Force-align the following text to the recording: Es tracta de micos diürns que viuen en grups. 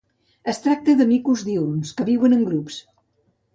Es 0.53 0.59
tracta 0.63 0.95
de 1.01 1.07
micos 1.09 1.45
diürns 1.51 1.93
que 2.01 2.09
viuen 2.11 2.37
en 2.41 2.45
grups. 2.51 2.83